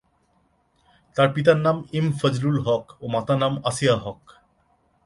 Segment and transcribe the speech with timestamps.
[1.17, 4.21] তার পিতার নাম এম ফজলুল হক ও মাতার নাম আসিয়া হক।